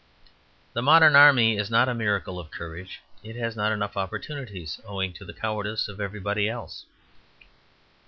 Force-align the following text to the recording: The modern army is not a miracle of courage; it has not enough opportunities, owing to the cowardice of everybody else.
The 0.73 0.81
modern 0.81 1.15
army 1.15 1.57
is 1.59 1.69
not 1.69 1.87
a 1.87 1.93
miracle 1.93 2.39
of 2.39 2.49
courage; 2.49 3.01
it 3.21 3.35
has 3.35 3.55
not 3.55 3.71
enough 3.71 3.95
opportunities, 3.95 4.81
owing 4.83 5.13
to 5.13 5.23
the 5.25 5.31
cowardice 5.31 5.87
of 5.87 6.01
everybody 6.01 6.49
else. 6.49 6.85